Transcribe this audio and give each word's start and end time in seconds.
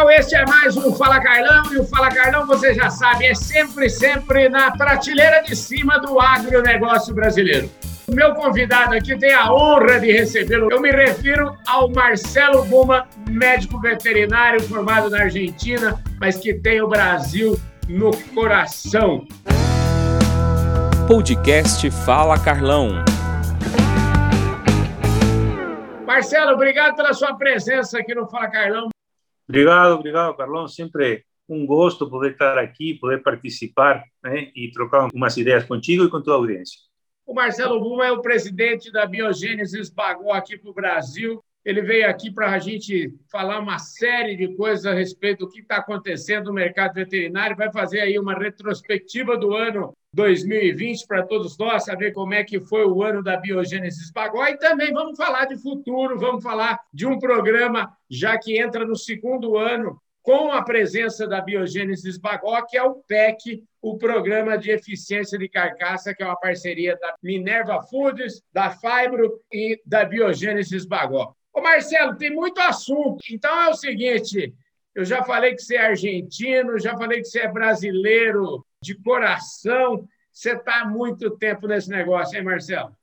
pessoal, 0.00 0.10
este 0.10 0.34
é 0.34 0.46
mais 0.46 0.76
um 0.76 0.94
Fala 0.94 1.20
Carlão 1.20 1.72
e 1.72 1.78
o 1.78 1.84
Fala 1.84 2.08
Carlão, 2.10 2.46
você 2.46 2.72
já 2.72 2.88
sabe, 2.90 3.26
é 3.26 3.34
sempre, 3.34 3.90
sempre 3.90 4.48
na 4.48 4.70
prateleira 4.70 5.42
de 5.42 5.54
cima 5.54 5.98
do 5.98 6.18
agronegócio 6.18 7.14
brasileiro. 7.14 7.68
O 8.06 8.14
meu 8.14 8.34
convidado 8.34 8.94
aqui 8.94 9.16
tem 9.18 9.32
a 9.32 9.52
honra 9.52 10.00
de 10.00 10.10
recebê-lo. 10.10 10.70
Eu 10.70 10.80
me 10.80 10.90
refiro 10.90 11.54
ao 11.66 11.90
Marcelo 11.90 12.64
Buma, 12.64 13.06
médico 13.28 13.78
veterinário 13.80 14.60
formado 14.62 15.10
na 15.10 15.22
Argentina, 15.22 16.02
mas 16.18 16.36
que 16.36 16.54
tem 16.54 16.80
o 16.80 16.88
Brasil 16.88 17.60
no 17.88 18.10
coração. 18.34 19.26
Podcast 21.06 21.90
Fala 22.04 22.38
Carlão. 22.38 23.04
Marcelo, 26.06 26.52
obrigado 26.52 26.96
pela 26.96 27.12
sua 27.12 27.34
presença 27.34 27.98
aqui 27.98 28.14
no 28.14 28.26
Fala 28.26 28.48
Carlão. 28.48 28.88
Obrigado, 29.50 29.94
obrigado, 29.94 30.36
Carlão. 30.36 30.68
Sempre 30.68 31.24
um 31.48 31.66
gosto 31.66 32.08
poder 32.08 32.32
estar 32.32 32.56
aqui, 32.56 32.94
poder 32.94 33.20
participar 33.20 34.04
né, 34.22 34.48
e 34.54 34.70
trocar 34.70 35.08
umas 35.12 35.36
ideias 35.36 35.64
contigo 35.64 36.04
e 36.04 36.08
com 36.08 36.22
tua 36.22 36.36
audiência. 36.36 36.78
O 37.26 37.34
Marcelo 37.34 37.80
Buma 37.80 38.06
é 38.06 38.12
o 38.12 38.22
presidente 38.22 38.92
da 38.92 39.04
Biogênesis 39.06 39.90
Bagó 39.90 40.32
aqui 40.32 40.56
para 40.56 40.70
o 40.70 40.74
Brasil. 40.74 41.42
Ele 41.64 41.82
veio 41.82 42.08
aqui 42.08 42.30
para 42.30 42.52
a 42.52 42.60
gente 42.60 43.12
falar 43.28 43.58
uma 43.58 43.80
série 43.80 44.36
de 44.36 44.54
coisas 44.54 44.86
a 44.86 44.94
respeito 44.94 45.40
do 45.40 45.50
que 45.50 45.58
está 45.58 45.78
acontecendo 45.78 46.46
no 46.46 46.52
mercado 46.52 46.94
veterinário. 46.94 47.56
Vai 47.56 47.72
fazer 47.72 48.02
aí 48.02 48.20
uma 48.20 48.34
retrospectiva 48.34 49.36
do 49.36 49.52
ano 49.52 49.92
2020 50.12 51.06
para 51.06 51.22
todos 51.22 51.56
nós, 51.56 51.84
saber 51.84 52.12
como 52.12 52.34
é 52.34 52.42
que 52.42 52.60
foi 52.60 52.84
o 52.84 53.02
ano 53.02 53.22
da 53.22 53.36
Biogênesis 53.36 54.10
Bagó 54.10 54.44
e 54.46 54.56
também 54.58 54.92
vamos 54.92 55.16
falar 55.16 55.44
de 55.46 55.56
futuro, 55.56 56.18
vamos 56.18 56.42
falar 56.42 56.80
de 56.92 57.06
um 57.06 57.18
programa 57.18 57.96
já 58.10 58.36
que 58.38 58.58
entra 58.58 58.84
no 58.84 58.96
segundo 58.96 59.56
ano 59.56 60.00
com 60.22 60.52
a 60.52 60.62
presença 60.62 61.26
da 61.26 61.40
Biogênesis 61.40 62.18
Bagó, 62.18 62.60
que 62.62 62.76
é 62.76 62.82
o 62.82 62.96
PEC, 63.06 63.62
o 63.80 63.96
Programa 63.96 64.58
de 64.58 64.70
Eficiência 64.70 65.38
de 65.38 65.48
Carcaça, 65.48 66.14
que 66.14 66.22
é 66.22 66.26
uma 66.26 66.38
parceria 66.38 66.96
da 66.96 67.14
Minerva 67.22 67.82
Foods, 67.82 68.42
da 68.52 68.70
Fibro 68.70 69.40
e 69.50 69.80
da 69.86 70.04
Biogênesis 70.04 70.84
Bagó. 70.84 71.34
Ô 71.52 71.60
Marcelo, 71.60 72.16
tem 72.16 72.30
muito 72.30 72.60
assunto. 72.60 73.18
Então 73.30 73.50
é 73.62 73.68
o 73.70 73.74
seguinte, 73.74 74.54
eu 74.94 75.04
já 75.04 75.22
falei 75.22 75.54
que 75.54 75.62
você 75.62 75.76
é 75.76 75.86
argentino, 75.86 76.78
já 76.78 76.96
falei 76.96 77.20
que 77.20 77.28
você 77.28 77.40
é 77.40 77.52
brasileiro 77.52 78.64
de 78.82 78.94
coração. 78.94 80.08
Você 80.32 80.52
está 80.52 80.80
há 80.80 80.84
muito 80.84 81.30
tempo 81.36 81.66
nesse 81.66 81.90
negócio, 81.90 82.36
hein, 82.36 82.44
Marcelo? 82.44 82.96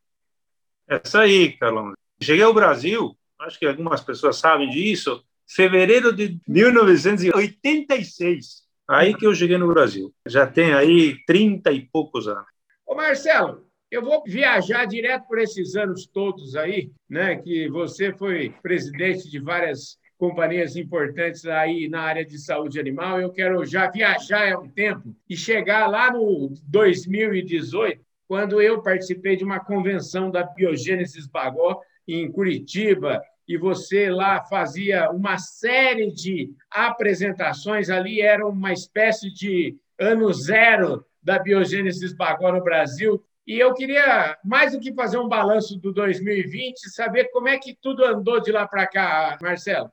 É 0.89 1.01
isso 1.03 1.17
aí, 1.17 1.51
Carlão. 1.53 1.93
Cheguei 2.21 2.43
ao 2.43 2.53
Brasil, 2.53 3.17
acho 3.39 3.59
que 3.59 3.65
algumas 3.65 4.01
pessoas 4.01 4.37
sabem 4.37 4.69
disso, 4.69 5.23
fevereiro 5.47 6.13
de 6.13 6.39
1986. 6.47 8.67
Aí 8.89 9.13
que 9.13 9.27
eu 9.27 9.35
cheguei 9.35 9.57
no 9.57 9.67
Brasil. 9.67 10.13
Já 10.25 10.47
tem 10.47 10.73
aí 10.73 11.17
30 11.25 11.71
e 11.71 11.81
poucos 11.81 12.27
anos. 12.27 12.47
Ô, 12.85 12.95
Marcelo, 12.95 13.67
eu 13.91 14.01
vou 14.01 14.23
viajar 14.25 14.85
direto 14.85 15.27
por 15.27 15.39
esses 15.39 15.75
anos 15.75 16.05
todos 16.05 16.55
aí, 16.55 16.91
né? 17.09 17.35
Que 17.35 17.69
você 17.69 18.13
foi 18.13 18.55
presidente 18.61 19.29
de 19.29 19.39
várias 19.39 19.97
companhias 20.17 20.75
importantes 20.75 21.45
aí 21.45 21.87
na 21.87 22.01
área 22.01 22.25
de 22.25 22.37
saúde 22.39 22.79
animal. 22.79 23.21
Eu 23.21 23.31
quero 23.31 23.63
já 23.65 23.89
viajar 23.89 24.51
há 24.51 24.59
um 24.59 24.69
tempo 24.69 25.15
e 25.29 25.37
chegar 25.37 25.87
lá 25.87 26.11
no 26.11 26.53
2018, 26.63 28.01
quando 28.27 28.61
eu 28.61 28.81
participei 28.81 29.35
de 29.35 29.43
uma 29.43 29.59
convenção 29.59 30.29
da 30.29 30.43
Biogênesis 30.43 31.27
Bagó 31.27 31.81
em 32.07 32.29
Curitiba, 32.31 33.21
e 33.47 33.57
você 33.57 34.09
lá 34.09 34.43
fazia 34.43 35.09
uma 35.09 35.37
série 35.37 36.11
de 36.11 36.51
apresentações, 36.69 37.89
ali 37.89 38.19
era 38.19 38.45
uma 38.45 38.73
espécie 38.73 39.31
de 39.31 39.77
ano 39.97 40.33
zero 40.33 41.05
da 41.23 41.39
Biogênesis 41.39 42.13
Bagó 42.13 42.51
no 42.51 42.63
Brasil. 42.63 43.23
E 43.45 43.57
eu 43.57 43.73
queria, 43.73 44.37
mais 44.43 44.73
do 44.73 44.79
que 44.79 44.93
fazer 44.93 45.17
um 45.17 45.29
balanço 45.29 45.79
do 45.79 45.93
2020, 45.93 46.89
saber 46.89 47.29
como 47.31 47.47
é 47.47 47.57
que 47.57 47.77
tudo 47.81 48.03
andou 48.03 48.41
de 48.41 48.51
lá 48.51 48.67
para 48.67 48.85
cá, 48.85 49.37
Marcelo. 49.41 49.89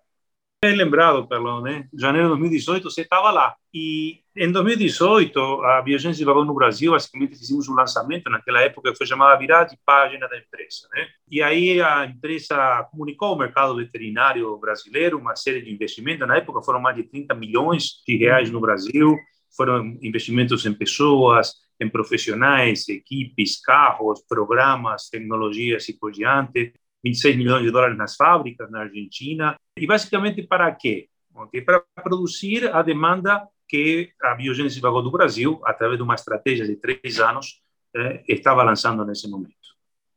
Bem 0.64 0.76
lembrado, 0.76 1.28
Carlão, 1.28 1.60
né? 1.60 1.86
Janeiro 1.92 2.28
de 2.28 2.38
2018 2.38 2.90
você 2.90 3.02
estava 3.02 3.30
lá. 3.30 3.54
E 3.74 4.20
em 4.34 4.50
2018, 4.50 5.38
a 5.62 5.82
Biogênese 5.82 6.24
Vagão 6.24 6.42
no 6.42 6.54
Brasil, 6.54 6.92
basicamente 6.92 7.36
fizemos 7.36 7.68
um 7.68 7.74
lançamento, 7.74 8.30
naquela 8.30 8.62
época 8.62 8.94
foi 8.96 9.06
chamada 9.06 9.38
virada 9.38 9.68
de 9.68 9.78
página 9.84 10.26
da 10.26 10.38
empresa. 10.38 10.88
Né? 10.94 11.06
E 11.30 11.42
aí 11.42 11.82
a 11.82 12.06
empresa 12.06 12.88
comunicou 12.90 13.28
ao 13.28 13.36
mercado 13.36 13.76
veterinário 13.76 14.56
brasileiro 14.56 15.18
uma 15.18 15.36
série 15.36 15.60
de 15.60 15.70
investimentos. 15.70 16.26
Na 16.26 16.38
época 16.38 16.62
foram 16.62 16.80
mais 16.80 16.96
de 16.96 17.02
30 17.02 17.34
milhões 17.34 18.02
de 18.08 18.16
reais 18.16 18.50
no 18.50 18.58
Brasil, 18.58 19.18
foram 19.54 19.98
investimentos 20.00 20.64
em 20.64 20.72
pessoas, 20.72 21.52
em 21.78 21.90
profissionais, 21.90 22.88
equipes, 22.88 23.60
carros, 23.60 24.22
programas, 24.26 25.10
tecnologias 25.10 25.86
e 25.90 25.92
por 25.92 26.10
diante. 26.10 26.72
26 27.04 27.36
milhões 27.36 27.62
de 27.62 27.70
dólares 27.70 27.98
nas 27.98 28.16
fábricas 28.16 28.70
na 28.70 28.80
Argentina. 28.80 29.56
E 29.76 29.86
basicamente 29.86 30.42
para 30.42 30.72
quê? 30.74 31.08
Okay, 31.34 31.60
para 31.60 31.84
produzir 32.02 32.72
a 32.74 32.80
demanda 32.80 33.46
que 33.68 34.10
a 34.22 34.34
Biogênese 34.34 34.80
Vagou 34.80 35.02
do 35.02 35.10
Brasil, 35.10 35.60
através 35.64 35.98
de 35.98 36.02
uma 36.02 36.14
estratégia 36.14 36.66
de 36.66 36.76
três 36.76 37.18
anos, 37.18 37.60
eh, 37.94 38.22
estava 38.28 38.62
lançando 38.62 39.04
nesse 39.04 39.28
momento. 39.28 39.54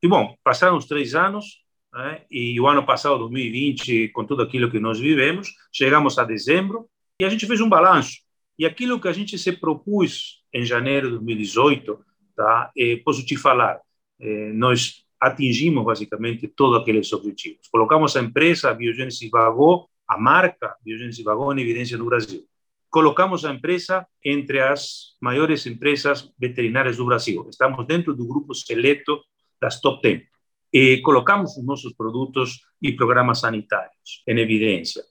E 0.01 0.07
bom, 0.07 0.35
passaram 0.43 0.77
os 0.77 0.85
três 0.85 1.15
anos, 1.15 1.63
eh, 1.95 2.21
e 2.29 2.59
o 2.59 2.67
ano 2.67 2.85
passado, 2.85 3.17
2020, 3.17 4.09
com 4.09 4.25
tudo 4.25 4.43
aquilo 4.43 4.69
que 4.69 4.79
nós 4.79 4.99
vivemos, 4.99 5.49
chegamos 5.73 6.17
a 6.19 6.23
dezembro 6.23 6.87
e 7.19 7.25
a 7.25 7.29
gente 7.29 7.47
fez 7.47 7.59
um 7.61 7.69
balanço. 7.69 8.19
E 8.59 8.65
aquilo 8.65 8.99
que 8.99 9.07
a 9.07 9.13
gente 9.13 9.37
se 9.37 9.51
propôs 9.51 10.43
em 10.53 10.63
janeiro 10.63 11.07
de 11.07 11.13
2018, 11.15 11.99
tá, 12.35 12.71
eh, 12.77 13.01
posso 13.03 13.25
te 13.25 13.35
falar, 13.35 13.79
eh, 14.19 14.51
nós 14.53 15.03
atingimos 15.19 15.83
basicamente 15.83 16.47
todos 16.47 16.81
aqueles 16.81 17.11
objetivos. 17.11 17.67
Colocamos 17.71 18.15
a 18.15 18.21
empresa 18.21 18.73
Biogênese 18.73 19.29
Vagó, 19.29 19.87
a 20.07 20.17
marca 20.17 20.75
Biogênese 20.83 21.23
Vagó 21.23 21.53
em 21.53 21.61
evidência 21.61 21.97
no 21.97 22.05
Brasil. 22.05 22.43
Colocamos 22.89 23.43
a 23.43 23.53
empresa 23.53 24.07
entre 24.23 24.59
as 24.59 25.17
maiores 25.21 25.65
empresas 25.65 26.31
veterinárias 26.39 26.97
do 26.97 27.05
Brasil. 27.05 27.45
Estamos 27.49 27.85
dentro 27.85 28.15
do 28.15 28.25
grupo 28.25 28.53
seleto 28.53 29.21
das 29.59 29.79
top 29.81 30.01
10. 30.01 30.23
E 30.71 31.01
colocamos 31.01 31.57
os 31.57 31.65
nossos 31.65 31.93
produtos 31.93 32.61
e 32.81 32.91
programas 32.91 33.39
sanitários 33.39 34.23
em 34.27 34.39
evidência. 34.39 35.03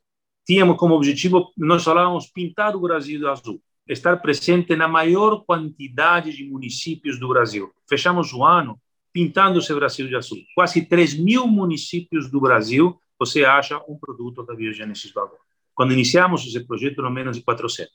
Tínhamos 0.46 0.76
como 0.76 0.94
objetivo, 0.94 1.52
nós 1.56 1.82
falávamos, 1.82 2.26
pintar 2.26 2.76
o 2.76 2.80
Brasil 2.80 3.18
de 3.18 3.26
azul 3.26 3.60
estar 3.88 4.16
presente 4.20 4.74
na 4.74 4.88
maior 4.88 5.44
quantidade 5.44 6.36
de 6.36 6.44
municípios 6.44 7.20
do 7.20 7.28
Brasil. 7.28 7.70
Fechamos 7.88 8.32
o 8.32 8.44
ano 8.44 8.80
pintando 9.16 9.60
esse 9.60 9.74
Brasil 9.74 10.06
de 10.06 10.14
azul. 10.14 10.36
Quase 10.54 10.84
3 10.84 11.18
mil 11.18 11.46
municípios 11.46 12.30
do 12.30 12.38
Brasil 12.38 13.00
você 13.18 13.46
acha 13.46 13.82
um 13.88 13.98
produto 13.98 14.42
da 14.42 14.54
Biogênesis 14.54 15.10
Bagó. 15.10 15.38
Quando 15.74 15.94
iniciamos 15.94 16.46
esse 16.46 16.60
projeto, 16.66 17.00
no 17.00 17.10
menos 17.10 17.34
de 17.34 17.42
400. 17.42 17.90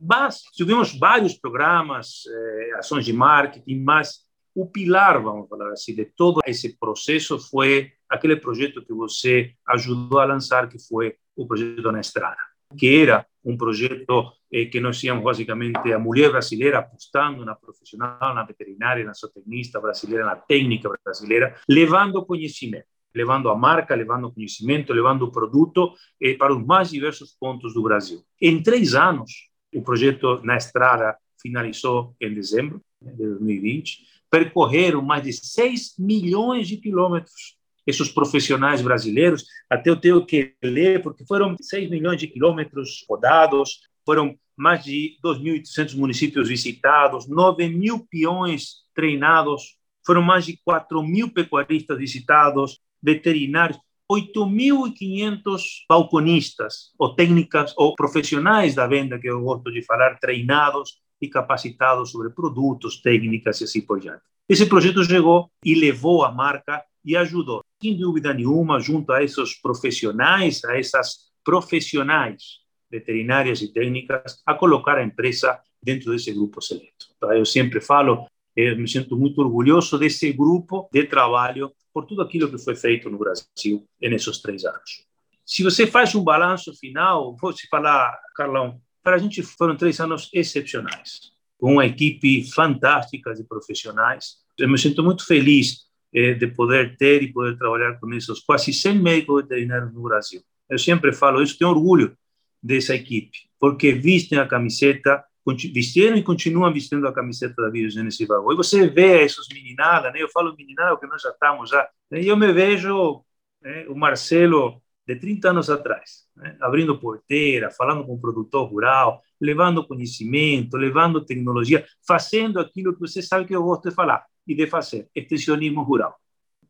Mas 0.00 0.42
tivemos 0.56 0.98
vários 0.98 1.34
programas, 1.34 2.24
eh, 2.28 2.72
ações 2.76 3.04
de 3.04 3.12
marketing, 3.12 3.84
mas 3.84 4.24
o 4.52 4.66
pilar, 4.66 5.22
vamos 5.22 5.48
falar 5.48 5.70
assim, 5.70 5.94
de 5.94 6.06
todo 6.06 6.40
esse 6.44 6.76
processo 6.76 7.38
foi 7.38 7.92
aquele 8.08 8.34
projeto 8.34 8.84
que 8.84 8.92
você 8.92 9.52
ajudou 9.68 10.18
a 10.18 10.24
lançar, 10.24 10.68
que 10.68 10.80
foi 10.88 11.14
o 11.36 11.46
projeto 11.46 11.92
Na 11.92 12.00
Estrada, 12.00 12.36
que 12.76 13.02
era 13.02 13.26
um 13.44 13.56
projeto 13.56 14.32
eh, 14.52 14.66
que 14.66 14.80
nós 14.80 14.98
tínhamos 14.98 15.24
basicamente 15.24 15.92
a 15.92 15.98
mulher 15.98 16.30
brasileira 16.30 16.78
apostando 16.78 17.44
na 17.44 17.54
profissional, 17.54 18.34
na 18.34 18.44
veterinária, 18.44 19.04
na 19.04 19.12
zootecnista 19.12 19.80
brasileira, 19.80 20.24
na 20.24 20.36
técnica 20.36 20.90
brasileira, 21.04 21.56
levando 21.68 22.24
conhecimento, 22.24 22.86
levando 23.14 23.48
a 23.48 23.56
marca, 23.56 23.94
levando 23.94 24.32
conhecimento, 24.32 24.92
levando 24.92 25.22
o 25.22 25.32
produto 25.32 25.92
eh, 26.20 26.34
para 26.34 26.54
os 26.54 26.64
mais 26.64 26.90
diversos 26.90 27.34
pontos 27.38 27.74
do 27.74 27.82
Brasil. 27.82 28.22
Em 28.40 28.62
três 28.62 28.94
anos, 28.94 29.48
o 29.74 29.82
projeto 29.82 30.40
na 30.42 30.56
estrada 30.56 31.16
finalizou 31.40 32.14
em 32.20 32.34
dezembro 32.34 32.82
de 33.00 33.12
2020, 33.16 33.98
percorreram 34.30 35.00
mais 35.00 35.22
de 35.22 35.32
6 35.32 35.94
milhões 35.98 36.68
de 36.68 36.76
quilômetros 36.76 37.57
esses 37.88 38.10
profissionais 38.10 38.82
brasileiros, 38.82 39.46
até 39.70 39.88
eu 39.88 39.96
tenho 39.96 40.24
que 40.24 40.54
ler, 40.62 41.02
porque 41.02 41.24
foram 41.24 41.56
6 41.58 41.88
milhões 41.88 42.20
de 42.20 42.26
quilômetros 42.26 43.02
rodados, 43.08 43.80
foram 44.04 44.36
mais 44.54 44.84
de 44.84 45.16
2.800 45.24 45.96
municípios 45.96 46.48
visitados, 46.48 47.26
9 47.26 47.66
mil 47.70 48.06
peões 48.10 48.84
treinados, 48.94 49.78
foram 50.04 50.20
mais 50.20 50.44
de 50.44 50.58
4 50.62 51.02
mil 51.02 51.32
pecuaristas 51.32 51.96
visitados, 51.96 52.78
veterinários, 53.02 53.78
8.500 54.10 55.62
balconistas, 55.88 56.92
ou 56.98 57.14
técnicas, 57.14 57.72
ou 57.74 57.94
profissionais 57.94 58.74
da 58.74 58.86
venda, 58.86 59.18
que 59.18 59.30
eu 59.30 59.40
gosto 59.40 59.72
de 59.72 59.82
falar, 59.82 60.18
treinados 60.18 61.00
e 61.22 61.26
capacitados 61.26 62.10
sobre 62.10 62.28
produtos, 62.30 63.00
técnicas 63.00 63.62
e 63.62 63.64
assim 63.64 63.80
por 63.80 63.98
diante. 63.98 64.22
Esse 64.46 64.66
projeto 64.66 65.02
chegou 65.04 65.50
e 65.64 65.74
levou 65.74 66.22
a 66.24 66.30
marca 66.30 66.82
e 67.04 67.16
ajudou, 67.16 67.62
sem 67.80 67.96
dúvida 67.96 68.34
nenhuma, 68.34 68.80
junto 68.80 69.12
a 69.12 69.22
esses 69.22 69.54
profissionais, 69.54 70.64
a 70.64 70.78
essas 70.78 71.28
profissionais 71.44 72.58
veterinárias 72.90 73.62
e 73.62 73.72
técnicas 73.72 74.42
a 74.44 74.54
colocar 74.54 74.98
a 74.98 75.04
empresa 75.04 75.60
dentro 75.82 76.10
desse 76.10 76.32
grupo 76.32 76.60
seleto. 76.60 77.06
Eu 77.22 77.44
sempre 77.44 77.80
falo, 77.80 78.26
eu 78.56 78.76
me 78.76 78.88
sinto 78.88 79.16
muito 79.16 79.40
orgulhoso 79.40 79.98
desse 79.98 80.32
grupo 80.32 80.88
de 80.92 81.04
trabalho 81.04 81.72
por 81.92 82.06
tudo 82.06 82.22
aquilo 82.22 82.50
que 82.50 82.58
foi 82.58 82.74
feito 82.74 83.08
no 83.08 83.18
Brasil 83.18 83.86
nesses 84.00 84.38
três 84.38 84.64
anos. 84.64 85.06
Se 85.44 85.62
você 85.62 85.86
faz 85.86 86.14
um 86.14 86.22
balanço 86.22 86.74
final, 86.74 87.36
vou 87.40 87.52
te 87.52 87.66
falar, 87.68 88.18
Carlão, 88.34 88.80
para 89.02 89.16
a 89.16 89.18
gente 89.18 89.42
foram 89.42 89.76
três 89.76 89.98
anos 90.00 90.28
excepcionais, 90.34 91.32
com 91.58 91.74
uma 91.74 91.86
equipe 91.86 92.44
fantástica 92.50 93.32
de 93.32 93.44
profissionais. 93.44 94.36
Eu 94.58 94.68
me 94.68 94.76
sinto 94.76 95.02
muito 95.02 95.24
feliz 95.24 95.87
eh, 96.12 96.34
de 96.34 96.46
poder 96.46 96.96
ter 96.96 97.22
e 97.22 97.32
poder 97.32 97.56
trabalhar 97.58 97.98
com 98.00 98.12
esses 98.14 98.40
quase 98.40 98.72
100 98.72 98.98
médicos 98.98 99.42
veterinários 99.42 99.92
no 99.92 100.02
Brasil. 100.02 100.42
Eu 100.68 100.78
sempre 100.78 101.12
falo 101.12 101.42
isso, 101.42 101.58
tenho 101.58 101.70
orgulho 101.70 102.16
dessa 102.62 102.94
equipe, 102.94 103.38
porque 103.58 103.92
vestem 103.92 104.38
a 104.38 104.46
camiseta, 104.46 105.24
vestiram 105.72 106.16
e 106.16 106.22
continuam 106.22 106.72
vestindo 106.72 107.06
a 107.06 107.12
camiseta 107.12 107.62
da 107.62 107.70
Biogênese 107.70 108.26
Bagô. 108.26 108.52
E 108.52 108.56
você 108.56 108.86
vê 108.88 109.24
essas 109.24 109.46
meninadas, 109.48 110.12
né? 110.12 110.22
eu 110.22 110.28
falo 110.28 110.54
meninada 110.56 110.90
porque 110.90 111.06
nós 111.06 111.22
já 111.22 111.30
estamos 111.30 111.70
já, 111.70 111.88
né? 112.10 112.20
e 112.20 112.28
eu 112.28 112.36
me 112.36 112.52
vejo 112.52 113.22
né, 113.62 113.86
o 113.88 113.94
Marcelo 113.94 114.82
de 115.06 115.16
30 115.16 115.50
anos 115.50 115.70
atrás, 115.70 116.26
né? 116.36 116.56
abrindo 116.60 116.98
porteira, 116.98 117.70
falando 117.70 118.04
com 118.04 118.14
o 118.14 118.20
produtor 118.20 118.68
rural, 118.68 119.22
levando 119.40 119.86
conhecimento, 119.86 120.76
levando 120.76 121.24
tecnologia, 121.24 121.86
fazendo 122.06 122.60
aquilo 122.60 122.92
que 122.92 123.00
você 123.00 123.22
sabe 123.22 123.46
que 123.46 123.54
eu 123.54 123.62
gosto 123.62 123.88
de 123.88 123.94
falar 123.94 124.24
e 124.48 124.54
de 124.54 124.66
fazer, 124.66 125.06
extensionismo 125.14 125.82
rural. 125.82 126.18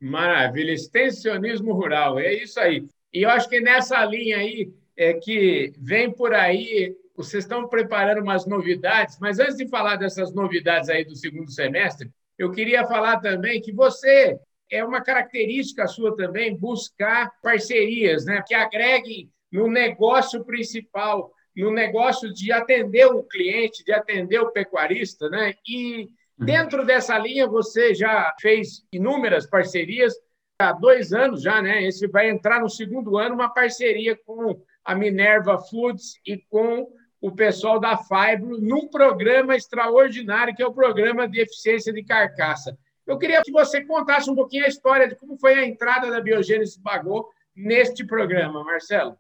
Maravilha, 0.00 0.72
extensionismo 0.72 1.72
rural, 1.72 2.18
é 2.18 2.34
isso 2.34 2.58
aí. 2.58 2.86
E 3.12 3.22
eu 3.22 3.30
acho 3.30 3.48
que 3.48 3.60
nessa 3.60 4.04
linha 4.04 4.38
aí, 4.38 4.70
é 4.96 5.14
que 5.14 5.72
vem 5.78 6.12
por 6.12 6.34
aí, 6.34 6.94
vocês 7.16 7.44
estão 7.44 7.68
preparando 7.68 8.20
umas 8.20 8.46
novidades, 8.46 9.18
mas 9.20 9.38
antes 9.38 9.56
de 9.56 9.68
falar 9.68 9.96
dessas 9.96 10.34
novidades 10.34 10.88
aí 10.88 11.04
do 11.04 11.16
segundo 11.16 11.50
semestre, 11.50 12.10
eu 12.36 12.50
queria 12.50 12.84
falar 12.86 13.18
também 13.20 13.60
que 13.60 13.72
você 13.72 14.38
é 14.70 14.84
uma 14.84 15.00
característica 15.00 15.86
sua 15.86 16.14
também 16.16 16.56
buscar 16.56 17.30
parcerias, 17.42 18.24
né, 18.24 18.42
que 18.46 18.54
agreguem 18.54 19.30
no 19.50 19.68
negócio 19.68 20.44
principal, 20.44 21.32
no 21.56 21.72
negócio 21.72 22.32
de 22.32 22.52
atender 22.52 23.06
o 23.06 23.22
cliente, 23.22 23.84
de 23.84 23.92
atender 23.92 24.38
o 24.40 24.52
pecuarista, 24.52 25.28
né? 25.28 25.54
E 25.66 26.08
dentro 26.38 26.84
dessa 26.84 27.18
linha 27.18 27.46
você 27.46 27.94
já 27.94 28.34
fez 28.40 28.84
inúmeras 28.92 29.46
parcerias 29.46 30.14
há 30.60 30.72
dois 30.72 31.12
anos 31.12 31.42
já, 31.42 31.60
né? 31.60 31.82
Esse 31.82 32.06
vai 32.06 32.30
entrar 32.30 32.60
no 32.60 32.68
segundo 32.68 33.16
ano 33.16 33.34
uma 33.34 33.52
parceria 33.52 34.16
com 34.24 34.60
a 34.84 34.94
Minerva 34.94 35.58
Foods 35.58 36.14
e 36.26 36.38
com 36.48 36.88
o 37.20 37.32
pessoal 37.32 37.80
da 37.80 37.96
Fibro 37.96 38.60
num 38.60 38.88
programa 38.88 39.56
extraordinário 39.56 40.54
que 40.54 40.62
é 40.62 40.66
o 40.66 40.72
programa 40.72 41.28
de 41.28 41.40
eficiência 41.40 41.92
de 41.92 42.04
carcaça. 42.04 42.78
Eu 43.06 43.18
queria 43.18 43.42
que 43.42 43.50
você 43.50 43.84
contasse 43.84 44.30
um 44.30 44.34
pouquinho 44.34 44.64
a 44.64 44.68
história 44.68 45.08
de 45.08 45.16
como 45.16 45.38
foi 45.38 45.54
a 45.54 45.66
entrada 45.66 46.10
da 46.10 46.20
Biogênese 46.20 46.80
Bagô 46.80 47.28
neste 47.56 48.04
programa, 48.04 48.62
Marcelo. 48.62 49.16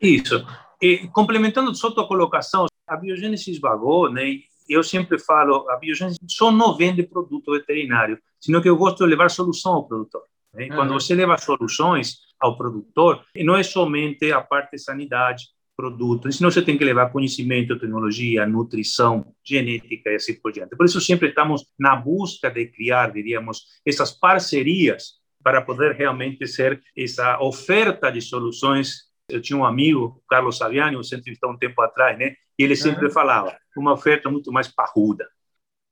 Isso. 0.00 0.44
E, 0.82 1.08
complementando 1.08 1.74
só 1.74 1.88
a 1.88 1.94
tua 1.94 2.08
colocação, 2.08 2.66
a 2.86 2.96
Biogênese 2.96 3.58
Bagô, 3.60 4.10
né, 4.10 4.40
eu 4.68 4.82
sempre 4.82 5.18
falo, 5.18 5.68
a 5.70 5.76
Biogênese 5.76 6.18
só 6.28 6.50
não 6.50 6.76
vende 6.76 7.02
produto 7.02 7.52
veterinário, 7.52 8.18
sino 8.40 8.60
que 8.60 8.68
eu 8.68 8.76
gosto 8.76 9.04
de 9.04 9.10
levar 9.10 9.30
solução 9.30 9.74
ao 9.74 9.86
produtor. 9.86 10.22
Né? 10.52 10.68
Quando 10.68 10.92
você 10.92 11.14
leva 11.14 11.36
soluções 11.38 12.18
ao 12.40 12.56
produtor, 12.56 13.24
não 13.36 13.56
é 13.56 13.62
somente 13.62 14.32
a 14.32 14.40
parte 14.40 14.72
de 14.72 14.78
sanidade, 14.78 15.46
produto, 15.76 16.32
senão 16.32 16.50
você 16.50 16.62
tem 16.62 16.78
que 16.78 16.84
levar 16.84 17.12
conhecimento, 17.12 17.78
tecnologia, 17.78 18.46
nutrição, 18.46 19.34
genética 19.44 20.10
e 20.10 20.14
assim 20.14 20.40
por 20.40 20.50
diante. 20.50 20.74
Por 20.74 20.86
isso 20.86 21.00
sempre 21.00 21.28
estamos 21.28 21.66
na 21.78 21.94
busca 21.94 22.50
de 22.50 22.66
criar, 22.66 23.12
diríamos, 23.12 23.62
essas 23.84 24.10
parcerias 24.10 25.20
para 25.42 25.60
poder 25.60 25.94
realmente 25.94 26.46
ser 26.46 26.80
essa 26.96 27.38
oferta 27.40 28.10
de 28.10 28.22
soluções. 28.22 29.04
Eu 29.28 29.40
tinha 29.40 29.58
um 29.58 29.64
amigo, 29.64 30.22
Carlos 30.28 30.56
Saviani, 30.56 30.96
eu 30.96 31.04
sempre 31.04 31.36
um 31.44 31.58
tempo 31.58 31.80
atrás, 31.82 32.18
né? 32.18 32.34
E 32.58 32.64
ele 32.64 32.76
sempre 32.76 33.06
uhum. 33.06 33.12
falava 33.12 33.56
uma 33.76 33.92
oferta 33.92 34.30
muito 34.30 34.50
mais 34.50 34.68
parruda. 34.68 35.28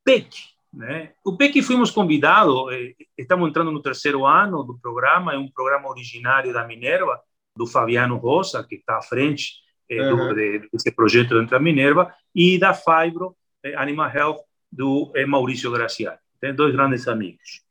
PEC, 0.05 0.37
né? 0.73 1.13
O 1.25 1.37
PEC 1.37 1.63
fomos 1.63 1.91
convidados, 1.91 2.73
eh, 2.73 2.95
estamos 3.17 3.49
entrando 3.49 3.71
no 3.71 3.83
terceiro 3.83 4.27
ano 4.27 4.63
do 4.65 4.79
programa, 4.79 5.35
é 5.35 5.39
um 5.39 5.51
programa 5.51 5.89
originário 5.89 6.53
da 6.53 6.67
Minerva, 6.67 7.21
do 7.57 7.67
Fabiano 7.67 8.17
Rosa, 8.17 8.65
que 8.65 8.77
está 8.77 8.99
à 8.99 9.03
frente 9.03 9.65
eh, 9.89 10.01
uhum. 10.01 10.29
do, 10.29 10.35
de, 10.35 10.69
desse 10.73 10.91
projeto 10.91 11.35
dentro 11.35 11.51
da 11.51 11.61
Minerva, 11.61 12.13
e 12.35 12.59
da 12.59 12.75
Fibro 12.75 13.37
eh, 13.63 13.75
Animal 13.77 14.11
Health, 14.11 14.41
do 14.71 15.13
eh, 15.15 15.27
Maurício 15.27 15.71
Graciani. 15.71 16.19
Tem 16.41 16.55
dois 16.55 16.73
grandes 16.73 17.07
amigos. 17.09 17.63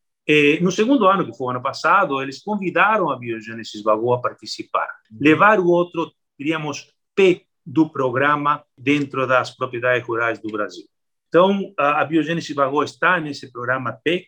No 0.62 0.72
segundo 0.72 1.06
ano, 1.06 1.26
que 1.26 1.38
foi 1.38 1.48
o 1.48 1.50
ano 1.50 1.62
passado, 1.62 2.22
eles 2.22 2.42
convidaram 2.42 3.12
a 3.12 3.20
Biogênesis 3.20 3.84
Bagô 3.84 4.14
a 4.14 4.22
participar. 4.22 4.88
Uhum. 5.12 5.18
Levar 5.20 5.60
o 5.60 5.68
outro, 5.68 6.12
diríamos, 6.40 6.90
P 7.14 7.46
do 7.66 7.90
programa 7.90 8.64
dentro 8.78 9.26
das 9.26 9.56
propriedades 9.56 10.06
rurais 10.08 10.40
do 10.40 10.50
Brasil. 10.50 10.86
Então, 11.28 11.74
a 11.78 12.04
biogênese 12.06 12.54
Bagó 12.54 12.84
está 12.84 13.20
nesse 13.20 13.52
programa 13.52 13.98
PEC, 14.04 14.28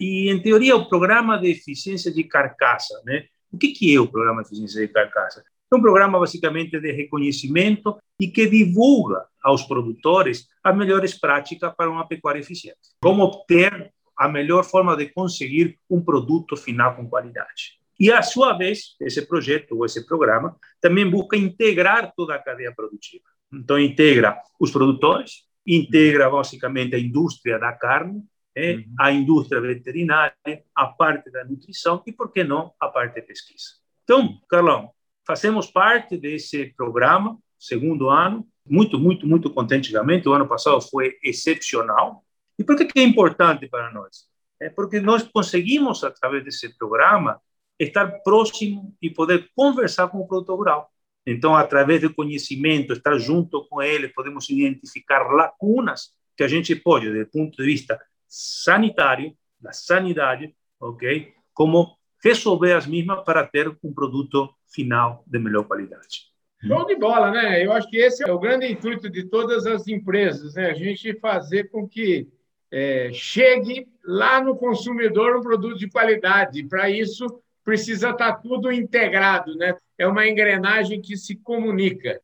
e, 0.00 0.30
em 0.30 0.40
teoria, 0.40 0.76
o 0.76 0.88
programa 0.88 1.38
de 1.38 1.50
eficiência 1.50 2.12
de 2.12 2.24
carcaça. 2.24 3.00
Né? 3.04 3.26
O 3.50 3.58
que, 3.58 3.68
que 3.68 3.94
é 3.94 4.00
o 4.00 4.08
programa 4.08 4.42
de 4.42 4.48
eficiência 4.48 4.86
de 4.86 4.92
carcaça? 4.92 5.44
É 5.72 5.76
um 5.76 5.80
programa, 5.80 6.18
basicamente, 6.18 6.78
de 6.78 6.92
reconhecimento 6.92 7.96
e 8.20 8.28
que 8.28 8.46
divulga 8.48 9.26
aos 9.42 9.62
produtores 9.62 10.48
as 10.62 10.76
melhores 10.76 11.18
práticas 11.18 11.72
para 11.76 11.90
uma 11.90 12.06
pecuária 12.06 12.40
eficiente. 12.40 12.78
Como 13.02 13.22
obter 13.22 13.92
a 14.16 14.28
melhor 14.28 14.64
forma 14.64 14.96
de 14.96 15.06
conseguir 15.06 15.78
um 15.90 16.00
produto 16.00 16.56
final 16.56 16.94
com 16.94 17.08
qualidade. 17.08 17.78
E, 17.98 18.10
a 18.10 18.22
sua 18.22 18.52
vez, 18.54 18.96
esse 19.00 19.26
projeto 19.26 19.76
ou 19.76 19.84
esse 19.84 20.04
programa 20.06 20.56
também 20.80 21.08
busca 21.08 21.36
integrar 21.36 22.12
toda 22.16 22.34
a 22.34 22.38
cadeia 22.38 22.72
produtiva. 22.74 23.24
Então, 23.52 23.78
integra 23.78 24.36
os 24.58 24.70
produtores, 24.70 25.44
integra 25.66 26.28
basicamente 26.28 26.94
a 26.94 26.98
indústria 26.98 27.58
da 27.58 27.72
carne, 27.72 28.22
é, 28.56 28.74
uhum. 28.74 28.84
a 28.98 29.12
indústria 29.12 29.60
veterinária, 29.60 30.34
a 30.74 30.86
parte 30.86 31.30
da 31.30 31.44
nutrição 31.44 32.02
e, 32.06 32.12
por 32.12 32.32
que 32.32 32.44
não, 32.44 32.72
a 32.80 32.88
parte 32.88 33.14
de 33.14 33.22
pesquisa. 33.22 33.84
Então, 34.04 34.38
Carlão, 34.48 34.90
fazemos 35.26 35.66
parte 35.70 36.16
desse 36.16 36.66
programa, 36.76 37.38
segundo 37.58 38.10
ano, 38.10 38.46
muito, 38.68 38.98
muito, 38.98 39.26
muito 39.26 39.50
contente 39.50 39.90
realmente. 39.90 40.28
O 40.28 40.32
ano 40.32 40.46
passado 40.46 40.80
foi 40.80 41.16
excepcional. 41.22 42.24
E 42.58 42.64
por 42.64 42.76
que, 42.76 42.84
que 42.84 43.00
é 43.00 43.02
importante 43.02 43.68
para 43.68 43.90
nós? 43.92 44.26
É 44.60 44.70
porque 44.70 45.00
nós 45.00 45.22
conseguimos, 45.24 46.04
através 46.04 46.44
desse 46.44 46.76
programa, 46.76 47.40
estar 47.78 48.06
próximo 48.22 48.94
e 49.00 49.10
poder 49.10 49.50
conversar 49.54 50.08
com 50.08 50.18
o 50.18 50.26
produtor 50.26 50.56
rural. 50.56 50.90
Então, 51.26 51.54
através 51.54 52.00
do 52.00 52.12
conhecimento, 52.12 52.92
estar 52.92 53.16
junto 53.18 53.66
com 53.68 53.82
ele, 53.82 54.08
podemos 54.08 54.48
identificar 54.50 55.22
lacunas 55.32 56.12
que 56.36 56.44
a 56.44 56.48
gente 56.48 56.74
pode, 56.76 57.10
do 57.10 57.26
ponto 57.30 57.56
de 57.56 57.64
vista 57.64 57.98
sanitário, 58.28 59.34
da 59.58 59.72
sanidade, 59.72 60.54
ok? 60.78 61.32
Como 61.54 61.96
resolver 62.22 62.72
as 62.72 62.86
mesmas 62.86 63.22
para 63.24 63.46
ter 63.46 63.68
um 63.82 63.92
produto 63.92 64.50
final 64.68 65.22
de 65.26 65.38
melhor 65.38 65.64
qualidade. 65.64 66.32
Show 66.66 66.86
de 66.86 66.96
bola, 66.96 67.30
né? 67.30 67.64
Eu 67.64 67.72
acho 67.72 67.88
que 67.88 67.98
esse 67.98 68.26
é 68.26 68.32
o 68.32 68.38
grande 68.38 68.66
intuito 68.66 69.10
de 69.10 69.24
todas 69.24 69.66
as 69.66 69.86
empresas, 69.86 70.54
né? 70.54 70.70
A 70.70 70.74
gente 70.74 71.18
fazer 71.20 71.70
com 71.70 71.86
que 71.86 72.28
é, 72.72 73.10
chegue 73.12 73.86
lá 74.02 74.42
no 74.42 74.56
consumidor 74.56 75.36
um 75.36 75.42
produto 75.42 75.78
de 75.78 75.88
qualidade. 75.88 76.64
Para 76.64 76.88
isso, 76.88 77.26
precisa 77.64 78.10
estar 78.10 78.34
tudo 78.34 78.70
integrado, 78.70 79.56
né? 79.56 79.76
É 79.98 80.06
uma 80.06 80.28
engrenagem 80.28 81.00
que 81.00 81.16
se 81.16 81.36
comunica. 81.36 82.20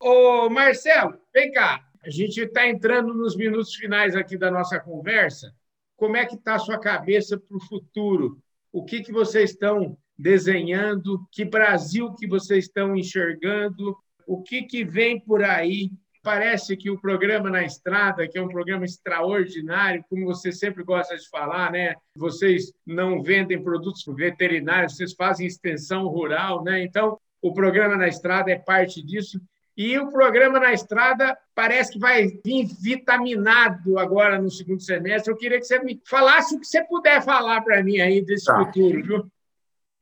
Ô, 0.00 0.48
Marcelo, 0.48 1.18
vem 1.32 1.52
cá. 1.52 1.84
A 2.02 2.10
gente 2.10 2.40
está 2.40 2.66
entrando 2.66 3.12
nos 3.12 3.36
minutos 3.36 3.74
finais 3.74 4.16
aqui 4.16 4.38
da 4.38 4.50
nossa 4.50 4.80
conversa. 4.80 5.52
Como 5.96 6.16
é 6.16 6.24
que 6.24 6.36
está 6.36 6.54
a 6.54 6.60
sua 6.60 6.78
cabeça 6.78 7.38
para 7.38 7.56
o 7.56 7.60
futuro? 7.60 8.40
O 8.72 8.84
que, 8.84 9.02
que 9.02 9.12
vocês 9.12 9.50
estão 9.50 9.98
desenhando? 10.16 11.26
Que 11.30 11.44
Brasil 11.44 12.14
que 12.14 12.26
vocês 12.26 12.64
estão 12.64 12.96
enxergando? 12.96 13.96
O 14.26 14.42
que, 14.42 14.62
que 14.62 14.84
vem 14.84 15.20
por 15.20 15.42
aí 15.42 15.90
Parece 16.28 16.76
que 16.76 16.90
o 16.90 16.98
programa 16.98 17.48
na 17.48 17.64
estrada, 17.64 18.28
que 18.28 18.36
é 18.36 18.42
um 18.42 18.50
programa 18.50 18.84
extraordinário, 18.84 20.04
como 20.10 20.26
você 20.26 20.52
sempre 20.52 20.84
gosta 20.84 21.16
de 21.16 21.26
falar, 21.26 21.72
né? 21.72 21.94
Vocês 22.14 22.70
não 22.86 23.22
vendem 23.22 23.62
produtos 23.62 24.04
veterinários, 24.14 24.94
vocês 24.94 25.14
fazem 25.14 25.46
extensão 25.46 26.06
rural, 26.06 26.62
né? 26.62 26.82
Então, 26.82 27.18
o 27.40 27.54
programa 27.54 27.96
na 27.96 28.08
estrada 28.08 28.50
é 28.50 28.58
parte 28.58 29.02
disso. 29.02 29.40
E 29.74 29.98
o 29.98 30.10
programa 30.10 30.60
na 30.60 30.70
estrada 30.70 31.34
parece 31.54 31.94
que 31.94 31.98
vai 31.98 32.26
vir 32.44 32.68
vitaminado 32.78 33.98
agora 33.98 34.38
no 34.38 34.50
segundo 34.50 34.82
semestre. 34.82 35.32
Eu 35.32 35.36
queria 35.38 35.58
que 35.58 35.64
você 35.64 35.82
me 35.82 35.98
falasse 36.04 36.54
o 36.54 36.60
que 36.60 36.66
você 36.66 36.84
puder 36.84 37.24
falar 37.24 37.62
para 37.62 37.82
mim 37.82 38.00
aí 38.00 38.20
desse 38.20 38.44
tá. 38.44 38.66
futuro, 38.66 39.02
viu? 39.02 39.26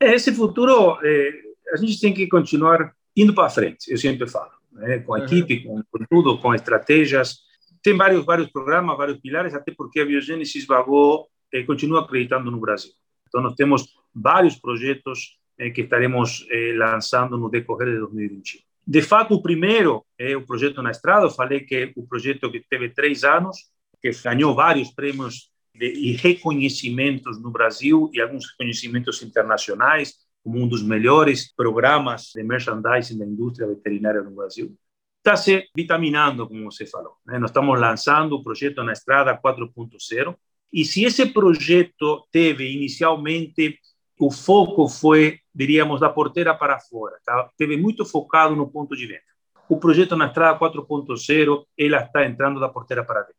Esse 0.01 0.33
futuro, 0.33 0.99
é, 1.01 1.29
a 1.71 1.77
gente 1.77 2.01
tem 2.01 2.13
que 2.13 2.27
continuar 2.27 2.93
indo 3.15 3.33
para 3.33 3.49
frente, 3.49 3.89
eu 3.89 3.97
sempre 3.97 4.27
falo. 4.27 4.56
Né? 4.77 4.99
com 4.99 5.13
a 5.13 5.19
equipe, 5.19 5.63
com, 5.63 5.81
com, 5.91 6.05
tudo, 6.09 6.37
com 6.37 6.53
estratégias. 6.53 7.39
Tem 7.83 7.95
vários, 7.95 8.25
vários 8.25 8.49
programas, 8.49 8.97
vários 8.97 9.19
pilares, 9.19 9.53
até 9.53 9.73
porque 9.75 9.99
a 9.99 10.05
Biogênesis 10.05 10.65
Bagó 10.65 11.25
eh, 11.53 11.63
continua 11.63 12.01
acreditando 12.01 12.51
no 12.51 12.59
Brasil. 12.59 12.91
Então, 13.27 13.41
nós 13.41 13.55
temos 13.55 13.87
vários 14.13 14.55
projetos 14.55 15.37
eh, 15.57 15.69
que 15.69 15.81
estaremos 15.81 16.45
eh, 16.49 16.73
lançando 16.75 17.37
no 17.37 17.49
decorrer 17.49 17.93
de 17.93 17.99
2021. 17.99 18.61
De 18.85 19.01
fato, 19.01 19.33
o 19.33 19.41
primeiro 19.41 20.05
é 20.17 20.35
o 20.35 20.45
projeto 20.45 20.81
na 20.81 20.91
estrada. 20.91 21.25
Eu 21.25 21.31
falei 21.31 21.61
que 21.61 21.91
o 21.95 22.07
projeto 22.07 22.49
que 22.49 22.63
teve 22.69 22.89
três 22.89 23.23
anos, 23.23 23.57
que 24.01 24.11
ganhou 24.23 24.55
vários 24.55 24.91
prêmios 24.91 25.51
de, 25.75 25.87
e 25.87 26.11
reconhecimentos 26.13 27.41
no 27.41 27.51
Brasil 27.51 28.09
e 28.13 28.21
alguns 28.21 28.49
reconhecimentos 28.51 29.21
internacionais, 29.21 30.26
como 30.47 30.63
um 30.63 30.67
dos 30.67 30.81
melhores 30.81 31.53
programas 31.53 32.31
de 32.33 32.41
merchandising 32.41 33.17
da 33.17 33.25
indústria 33.25 33.67
veterinária 33.67 34.21
no 34.21 34.31
Brasil. 34.31 34.73
Está 35.17 35.35
se 35.35 35.67
vitaminando, 35.75 36.47
como 36.47 36.71
você 36.71 36.85
falou. 36.85 37.17
Né? 37.25 37.37
Nós 37.37 37.49
estamos 37.49 37.77
lançando 37.77 38.33
o 38.33 38.41
projeto 38.41 38.81
na 38.81 38.93
estrada 38.93 39.37
4.0. 39.37 40.33
E 40.71 40.85
se 40.85 41.03
esse 41.03 41.25
projeto 41.25 42.25
teve 42.31 42.71
inicialmente 42.71 43.77
o 44.17 44.31
foco 44.31 44.87
foi, 44.87 45.41
diríamos, 45.53 45.99
da 45.99 46.09
porteira 46.09 46.55
para 46.55 46.79
fora, 46.79 47.17
tá? 47.25 47.51
teve 47.57 47.75
muito 47.75 48.05
focado 48.05 48.55
no 48.55 48.71
ponto 48.71 48.95
de 48.95 49.05
venda. 49.05 49.21
O 49.67 49.77
projeto 49.77 50.15
na 50.15 50.27
estrada 50.27 50.57
4.0, 50.57 51.65
ela 51.77 51.97
está 52.03 52.25
entrando 52.25 52.57
da 52.57 52.69
porteira 52.69 53.03
para 53.03 53.19
dentro. 53.19 53.35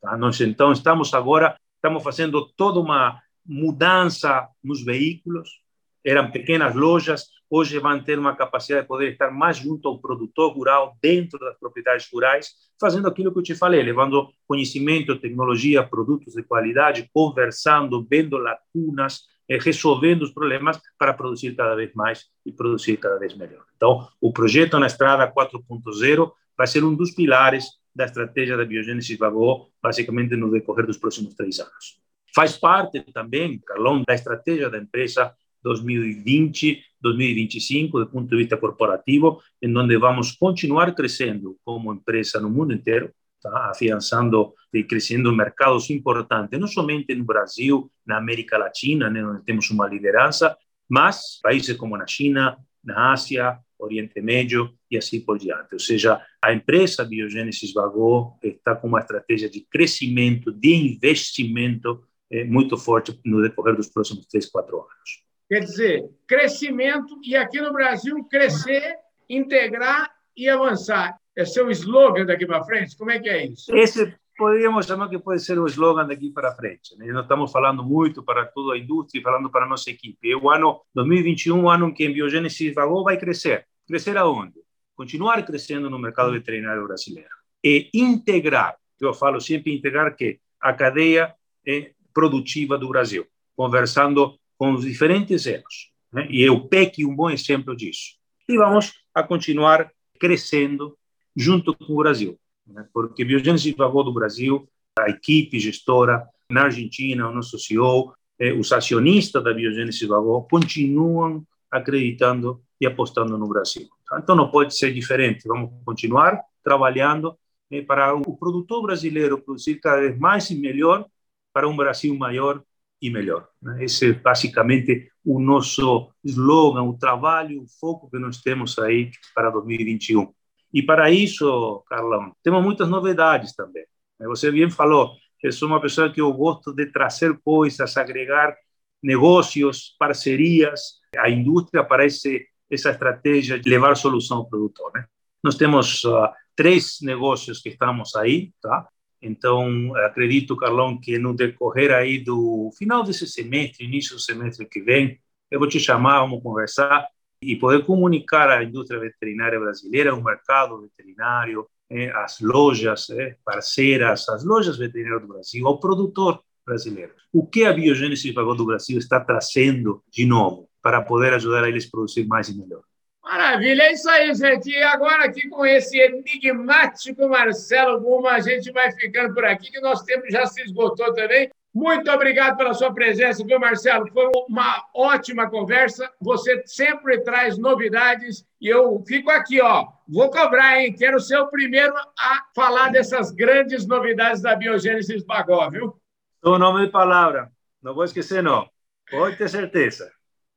Tá? 0.00 0.16
Nós 0.16 0.40
então 0.40 0.70
estamos 0.70 1.12
agora, 1.14 1.58
estamos 1.74 2.00
fazendo 2.00 2.46
toda 2.56 2.78
uma 2.78 3.20
mudança 3.44 4.48
nos 4.62 4.84
veículos, 4.84 5.63
eram 6.04 6.30
pequenas 6.30 6.74
lojas, 6.74 7.28
hoje 7.48 7.78
vão 7.78 8.02
ter 8.02 8.18
uma 8.18 8.34
capacidade 8.34 8.82
de 8.82 8.88
poder 8.88 9.12
estar 9.12 9.30
mais 9.30 9.56
junto 9.56 9.88
ao 9.88 9.98
produtor 9.98 10.52
rural, 10.52 10.96
dentro 11.00 11.38
das 11.38 11.58
propriedades 11.58 12.08
rurais, 12.12 12.50
fazendo 12.80 13.08
aquilo 13.08 13.32
que 13.32 13.38
eu 13.38 13.42
te 13.42 13.54
falei, 13.54 13.82
levando 13.82 14.28
conhecimento, 14.46 15.18
tecnologia, 15.18 15.82
produtos 15.82 16.34
de 16.34 16.42
qualidade, 16.42 17.08
conversando, 17.12 18.06
vendo 18.08 18.36
lacunas, 18.36 19.22
eh, 19.48 19.58
resolvendo 19.58 20.22
os 20.22 20.32
problemas 20.32 20.80
para 20.98 21.14
produzir 21.14 21.54
cada 21.54 21.74
vez 21.74 21.92
mais 21.94 22.24
e 22.44 22.52
produzir 22.52 22.96
cada 22.96 23.18
vez 23.18 23.36
melhor. 23.36 23.64
Então, 23.76 24.08
o 24.20 24.32
projeto 24.32 24.78
na 24.78 24.86
Estrada 24.86 25.30
4.0 25.30 26.32
vai 26.56 26.66
ser 26.66 26.84
um 26.84 26.94
dos 26.94 27.12
pilares 27.12 27.66
da 27.94 28.04
estratégia 28.04 28.56
da 28.56 28.64
Biogênesis 28.64 29.16
Vagô, 29.16 29.68
basicamente 29.82 30.34
no 30.34 30.50
decorrer 30.50 30.86
dos 30.86 30.98
próximos 30.98 31.34
três 31.34 31.60
anos. 31.60 32.00
Faz 32.34 32.56
parte 32.56 33.00
também, 33.12 33.60
Carlão, 33.60 34.02
da 34.06 34.14
estratégia 34.14 34.68
da 34.68 34.78
empresa 34.78 35.32
2020, 35.64 36.84
2025, 37.00 37.98
do 37.98 38.06
ponto 38.06 38.28
de 38.28 38.36
vista 38.36 38.56
corporativo, 38.56 39.40
em 39.60 39.76
onde 39.76 39.96
vamos 39.96 40.32
continuar 40.32 40.94
crescendo 40.94 41.56
como 41.64 41.92
empresa 41.92 42.38
no 42.38 42.50
mundo 42.50 42.72
inteiro, 42.72 43.10
tá? 43.42 43.70
afiançando 43.70 44.54
e 44.72 44.84
crescendo 44.84 45.34
mercados 45.34 45.90
importantes, 45.90 46.60
não 46.60 46.68
somente 46.68 47.14
no 47.14 47.24
Brasil, 47.24 47.90
na 48.06 48.18
América 48.18 48.58
Latina, 48.58 49.08
né, 49.08 49.24
onde 49.24 49.44
temos 49.44 49.70
uma 49.70 49.88
liderança, 49.88 50.56
mas 50.88 51.40
países 51.42 51.76
como 51.76 51.96
na 51.96 52.06
China, 52.06 52.56
na 52.82 53.12
Ásia, 53.12 53.58
Oriente 53.78 54.20
Médio 54.20 54.72
e 54.90 54.96
assim 54.96 55.20
por 55.20 55.38
diante. 55.38 55.72
Ou 55.72 55.78
seja, 55.78 56.20
a 56.42 56.52
empresa 56.52 57.04
Biogênesis 57.04 57.72
Vagô 57.72 58.36
está 58.42 58.74
com 58.74 58.88
uma 58.88 59.00
estratégia 59.00 59.48
de 59.48 59.60
crescimento, 59.60 60.52
de 60.52 60.74
investimento 60.74 62.02
eh, 62.30 62.44
muito 62.44 62.76
forte 62.76 63.18
no 63.24 63.42
decorrer 63.42 63.76
dos 63.76 63.88
próximos 63.88 64.26
três, 64.26 64.46
quatro 64.46 64.76
anos. 64.76 65.23
Quer 65.48 65.60
dizer, 65.60 66.10
crescimento 66.26 67.18
e 67.22 67.36
aqui 67.36 67.60
no 67.60 67.72
Brasil, 67.72 68.24
crescer, 68.24 68.96
integrar 69.28 70.10
e 70.36 70.48
avançar. 70.48 71.18
É 71.36 71.44
seu 71.44 71.70
slogan 71.70 72.24
daqui 72.24 72.46
para 72.46 72.64
frente? 72.64 72.96
Como 72.96 73.10
é 73.10 73.18
que 73.18 73.28
é 73.28 73.46
isso? 73.46 73.74
Esse 73.74 74.14
poderíamos 74.36 74.86
chamar 74.86 75.08
que 75.08 75.18
pode 75.18 75.42
ser 75.42 75.58
o 75.58 75.66
slogan 75.66 76.06
daqui 76.06 76.30
para 76.30 76.54
frente. 76.54 76.96
Né? 76.96 77.06
Nós 77.06 77.22
estamos 77.22 77.52
falando 77.52 77.82
muito 77.84 78.22
para 78.22 78.44
toda 78.46 78.74
a 78.74 78.78
indústria, 78.78 79.22
falando 79.22 79.50
para 79.50 79.64
a 79.64 79.68
nossa 79.68 79.90
equipe. 79.90 80.34
O 80.34 80.50
ano 80.50 80.80
2021 80.94 81.62
o 81.62 81.68
ano 81.68 81.88
em 81.88 81.94
que 81.94 82.06
a 82.06 82.10
biogênese 82.10 82.72
Vagô 82.72 83.04
vai 83.04 83.16
crescer. 83.16 83.66
Crescer 83.86 84.16
aonde? 84.16 84.60
Continuar 84.96 85.44
crescendo 85.44 85.90
no 85.90 85.98
mercado 85.98 86.32
veterinário 86.32 86.86
brasileiro. 86.86 87.28
E 87.62 87.90
integrar, 87.94 88.76
eu 89.00 89.12
falo 89.12 89.40
sempre 89.40 89.74
integrar 89.74 90.14
que 90.14 90.38
a 90.60 90.72
cadeia 90.72 91.34
é 91.66 91.92
produtiva 92.12 92.78
do 92.78 92.88
Brasil, 92.88 93.26
conversando 93.56 94.38
com 94.58 94.72
os 94.72 94.84
diferentes 94.84 95.46
elos. 95.46 95.90
Né? 96.12 96.26
E 96.30 96.48
o 96.48 96.68
PEC 96.68 97.02
é 97.02 97.06
um 97.06 97.14
bom 97.14 97.30
exemplo 97.30 97.76
disso. 97.76 98.16
E 98.48 98.56
vamos 98.56 98.92
a 99.14 99.22
continuar 99.22 99.90
crescendo 100.18 100.96
junto 101.36 101.74
com 101.74 101.92
o 101.92 101.96
Brasil, 101.96 102.38
né? 102.66 102.86
porque 102.92 103.24
Biogênese 103.24 103.72
Vagô 103.72 104.02
do 104.02 104.14
Brasil, 104.14 104.68
a 104.98 105.10
equipe 105.10 105.58
gestora 105.58 106.26
na 106.48 106.64
Argentina, 106.64 107.28
o 107.28 107.34
nosso 107.34 107.58
CEO, 107.58 108.14
eh, 108.38 108.52
os 108.52 108.72
acionistas 108.72 109.42
da 109.42 109.52
Biogênese 109.52 110.06
Vagô 110.06 110.42
continuam 110.42 111.44
acreditando 111.70 112.62
e 112.80 112.86
apostando 112.86 113.36
no 113.36 113.48
Brasil. 113.48 113.88
Tá? 114.08 114.20
Então 114.22 114.36
não 114.36 114.50
pode 114.50 114.76
ser 114.76 114.92
diferente. 114.92 115.48
Vamos 115.48 115.70
continuar 115.84 116.40
trabalhando 116.62 117.36
eh, 117.70 117.82
para 117.82 118.14
o 118.14 118.36
produtor 118.36 118.82
brasileiro 118.82 119.38
produzir 119.38 119.76
cada 119.80 120.00
vez 120.00 120.18
mais 120.18 120.50
e 120.50 120.54
melhor 120.54 121.06
para 121.52 121.68
um 121.68 121.76
Brasil 121.76 122.16
maior 122.16 122.62
e 123.04 123.10
melhor. 123.10 123.46
Né? 123.60 123.84
Esse 123.84 124.10
é 124.10 124.12
basicamente 124.14 125.12
o 125.22 125.38
nosso 125.38 126.10
slogan, 126.24 126.84
o 126.84 126.96
trabalho, 126.96 127.62
o 127.62 127.66
foco 127.78 128.08
que 128.10 128.18
nós 128.18 128.40
temos 128.40 128.78
aí 128.78 129.10
para 129.34 129.50
2021. 129.50 130.32
E 130.72 130.82
para 130.82 131.10
isso, 131.10 131.84
Carlão, 131.86 132.34
temos 132.42 132.64
muitas 132.64 132.88
novidades 132.88 133.54
também. 133.54 133.84
Você 134.20 134.50
bem 134.50 134.70
falou, 134.70 135.12
eu 135.42 135.52
sou 135.52 135.68
uma 135.68 135.82
pessoa 135.82 136.10
que 136.10 136.20
eu 136.20 136.32
gosto 136.32 136.72
de 136.72 136.86
trazer 136.86 137.38
coisas, 137.44 137.94
agregar 137.98 138.56
negócios, 139.02 139.94
parcerias, 139.98 140.94
a 141.18 141.28
indústria 141.28 141.84
para 141.84 142.06
essa 142.06 142.30
estratégia 142.72 143.60
de 143.60 143.68
levar 143.68 143.94
solução 143.96 144.38
ao 144.38 144.48
produtor. 144.48 144.90
Né? 144.94 145.04
Nós 145.42 145.56
temos 145.56 146.02
uh, 146.04 146.30
três 146.56 147.00
negócios 147.02 147.60
que 147.60 147.68
estamos 147.68 148.16
aí, 148.16 148.50
tá? 148.62 148.88
Então, 149.24 149.96
acredito, 149.96 150.54
Carlão, 150.54 151.00
que 151.00 151.18
no 151.18 151.34
decorrer 151.34 151.90
aí 151.92 152.22
do 152.22 152.70
final 152.76 153.02
desse 153.02 153.26
semestre, 153.26 153.86
início 153.86 154.14
do 154.14 154.20
semestre 154.20 154.66
que 154.66 154.82
vem, 154.82 155.18
eu 155.50 155.58
vou 155.58 155.66
te 155.66 155.80
chamar, 155.80 156.20
vamos 156.20 156.42
conversar 156.42 157.06
e 157.40 157.56
poder 157.56 157.84
comunicar 157.86 158.50
à 158.50 158.62
indústria 158.62 159.00
veterinária 159.00 159.58
brasileira, 159.58 160.14
o 160.14 160.22
mercado 160.22 160.80
veterinário, 160.80 161.66
eh, 161.90 162.10
as 162.10 162.38
lojas 162.40 163.08
eh, 163.10 163.36
parceiras, 163.44 164.28
as 164.28 164.44
lojas 164.44 164.76
veterinárias 164.76 165.22
do 165.22 165.28
Brasil, 165.28 165.66
ao 165.66 165.78
produtor 165.78 166.42
brasileiro. 166.66 167.12
O 167.32 167.46
que 167.46 167.64
a 167.64 167.72
Biogênese 167.72 168.32
Pagou 168.32 168.54
do 168.54 168.66
Brasil 168.66 168.98
está 168.98 169.20
trazendo 169.20 170.02
de 170.10 170.26
novo 170.26 170.68
para 170.82 171.00
poder 171.00 171.32
ajudar 171.34 171.64
a 171.64 171.68
eles 171.68 171.86
a 171.86 171.90
produzir 171.90 172.26
mais 172.26 172.48
e 172.48 172.58
melhor? 172.58 172.82
Maravilha, 173.24 173.84
é 173.84 173.92
isso 173.92 174.08
aí, 174.10 174.34
gente. 174.34 174.68
E 174.68 174.82
agora, 174.82 175.24
aqui 175.24 175.48
com 175.48 175.64
esse 175.64 175.98
enigmático 175.98 177.26
Marcelo 177.26 177.98
Guma, 177.98 178.32
a 178.32 178.40
gente 178.40 178.70
vai 178.70 178.92
ficando 178.92 179.32
por 179.32 179.46
aqui, 179.46 179.70
que 179.70 179.80
nosso 179.80 180.04
tempo 180.04 180.30
já 180.30 180.44
se 180.46 180.62
esgotou 180.62 181.12
também. 181.14 181.50
Muito 181.74 182.08
obrigado 182.10 182.56
pela 182.56 182.74
sua 182.74 182.92
presença, 182.92 183.42
viu, 183.42 183.58
Marcelo? 183.58 184.06
Foi 184.12 184.30
uma 184.48 184.84
ótima 184.94 185.48
conversa. 185.48 186.08
Você 186.20 186.62
sempre 186.66 187.18
traz 187.22 187.56
novidades 187.56 188.46
e 188.60 188.68
eu 188.68 189.02
fico 189.08 189.30
aqui, 189.30 189.60
ó. 189.60 189.88
Vou 190.06 190.30
cobrar, 190.30 190.78
hein? 190.78 190.94
Quero 190.94 191.18
ser 191.18 191.38
o 191.38 191.48
primeiro 191.48 191.94
a 192.16 192.44
falar 192.54 192.90
dessas 192.90 193.32
grandes 193.32 193.86
novidades 193.86 194.42
da 194.42 194.54
Biogênesis 194.54 195.24
Bagó, 195.24 195.68
viu? 195.70 195.96
O 196.44 196.58
nome 196.58 196.86
de 196.86 196.92
palavra. 196.92 197.50
Não 197.82 197.94
vou 197.94 198.04
esquecer, 198.04 198.42
não. 198.42 198.68
Pode 199.10 199.36
ter 199.36 199.48
certeza. 199.48 200.12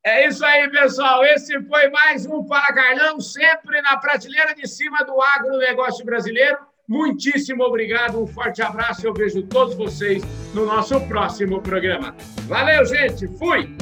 É 0.08 0.26
isso 0.26 0.46
aí, 0.46 0.70
pessoal. 0.70 1.26
Esse 1.26 1.62
foi 1.64 1.90
mais 1.90 2.26
um 2.26 2.42
Fala 2.48 2.68
Carlão, 2.68 3.20
sempre 3.20 3.82
na 3.82 3.98
prateleira 3.98 4.56
de 4.56 4.66
cima 4.66 5.04
do 5.04 5.22
agronegócio 5.22 6.06
brasileiro. 6.06 6.60
Muitíssimo 6.88 7.62
obrigado, 7.62 8.18
um 8.18 8.26
forte 8.26 8.62
abraço. 8.62 9.06
Eu 9.06 9.14
vejo 9.14 9.44
todos 9.44 9.76
vocês 9.76 10.24
no 10.54 10.66
nosso 10.66 10.98
próximo 11.10 11.62
programa. 11.62 12.16
Valeu, 12.48 12.86
gente. 12.86 13.28
Fui! 13.38 13.76